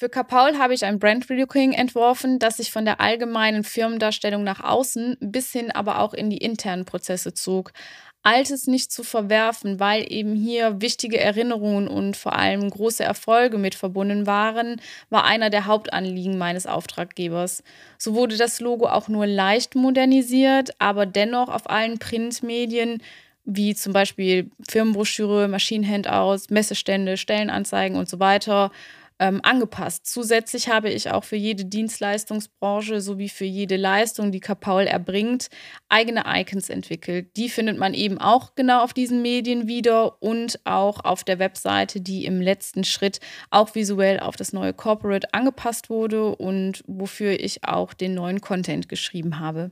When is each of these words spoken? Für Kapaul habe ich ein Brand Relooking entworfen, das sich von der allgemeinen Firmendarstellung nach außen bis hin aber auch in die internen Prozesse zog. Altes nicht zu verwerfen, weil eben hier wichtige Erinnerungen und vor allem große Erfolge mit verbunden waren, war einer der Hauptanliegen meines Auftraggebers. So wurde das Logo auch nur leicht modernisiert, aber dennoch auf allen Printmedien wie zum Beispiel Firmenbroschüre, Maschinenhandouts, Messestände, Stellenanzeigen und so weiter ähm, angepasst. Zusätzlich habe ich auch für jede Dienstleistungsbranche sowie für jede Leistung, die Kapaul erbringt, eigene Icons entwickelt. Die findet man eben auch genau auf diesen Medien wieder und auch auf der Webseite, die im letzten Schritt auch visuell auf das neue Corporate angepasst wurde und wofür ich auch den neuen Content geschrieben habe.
Für 0.00 0.08
Kapaul 0.08 0.58
habe 0.58 0.74
ich 0.74 0.84
ein 0.84 1.00
Brand 1.00 1.28
Relooking 1.28 1.72
entworfen, 1.72 2.38
das 2.38 2.58
sich 2.58 2.70
von 2.70 2.84
der 2.84 3.00
allgemeinen 3.00 3.64
Firmendarstellung 3.64 4.44
nach 4.44 4.62
außen 4.62 5.16
bis 5.18 5.50
hin 5.50 5.72
aber 5.72 5.98
auch 5.98 6.14
in 6.14 6.30
die 6.30 6.36
internen 6.36 6.84
Prozesse 6.84 7.34
zog. 7.34 7.72
Altes 8.22 8.68
nicht 8.68 8.92
zu 8.92 9.02
verwerfen, 9.02 9.80
weil 9.80 10.06
eben 10.08 10.36
hier 10.36 10.80
wichtige 10.80 11.18
Erinnerungen 11.18 11.88
und 11.88 12.16
vor 12.16 12.36
allem 12.36 12.70
große 12.70 13.02
Erfolge 13.02 13.58
mit 13.58 13.74
verbunden 13.74 14.28
waren, 14.28 14.80
war 15.10 15.24
einer 15.24 15.50
der 15.50 15.66
Hauptanliegen 15.66 16.38
meines 16.38 16.68
Auftraggebers. 16.68 17.64
So 17.98 18.14
wurde 18.14 18.36
das 18.36 18.60
Logo 18.60 18.86
auch 18.86 19.08
nur 19.08 19.26
leicht 19.26 19.74
modernisiert, 19.74 20.70
aber 20.78 21.06
dennoch 21.06 21.48
auf 21.48 21.68
allen 21.68 21.98
Printmedien 21.98 23.02
wie 23.44 23.74
zum 23.74 23.94
Beispiel 23.94 24.48
Firmenbroschüre, 24.68 25.48
Maschinenhandouts, 25.48 26.50
Messestände, 26.50 27.16
Stellenanzeigen 27.16 27.96
und 27.96 28.08
so 28.08 28.20
weiter 28.20 28.70
ähm, 29.18 29.40
angepasst. 29.42 30.06
Zusätzlich 30.06 30.68
habe 30.68 30.90
ich 30.90 31.10
auch 31.10 31.24
für 31.24 31.36
jede 31.36 31.64
Dienstleistungsbranche 31.64 33.00
sowie 33.00 33.28
für 33.28 33.44
jede 33.44 33.76
Leistung, 33.76 34.32
die 34.32 34.40
Kapaul 34.40 34.82
erbringt, 34.82 35.48
eigene 35.88 36.24
Icons 36.26 36.70
entwickelt. 36.70 37.36
Die 37.36 37.48
findet 37.48 37.78
man 37.78 37.94
eben 37.94 38.18
auch 38.18 38.54
genau 38.54 38.82
auf 38.82 38.92
diesen 38.92 39.22
Medien 39.22 39.66
wieder 39.66 40.22
und 40.22 40.60
auch 40.64 41.04
auf 41.04 41.24
der 41.24 41.38
Webseite, 41.38 42.00
die 42.00 42.24
im 42.24 42.40
letzten 42.40 42.84
Schritt 42.84 43.20
auch 43.50 43.74
visuell 43.74 44.20
auf 44.20 44.36
das 44.36 44.52
neue 44.52 44.72
Corporate 44.72 45.34
angepasst 45.34 45.90
wurde 45.90 46.36
und 46.36 46.84
wofür 46.86 47.38
ich 47.38 47.64
auch 47.64 47.94
den 47.94 48.14
neuen 48.14 48.40
Content 48.40 48.88
geschrieben 48.88 49.40
habe. 49.40 49.70